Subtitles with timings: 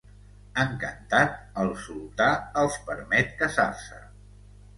[0.61, 2.31] Encantat, el sultà
[2.63, 4.03] els permet casar-se.